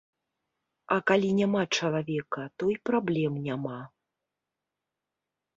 [0.95, 3.79] А калі няма чалавека, то і праблем няма.